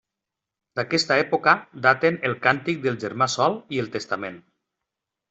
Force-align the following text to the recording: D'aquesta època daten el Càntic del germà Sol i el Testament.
D'aquesta 0.77 1.17
època 1.23 1.53
daten 1.87 2.17
el 2.29 2.33
Càntic 2.45 2.79
del 2.87 2.97
germà 3.05 3.29
Sol 3.35 3.59
i 3.77 3.83
el 3.85 3.93
Testament. 3.97 4.41